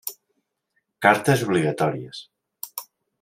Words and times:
Cartes 1.05 1.45
obligatòries. 1.47 2.23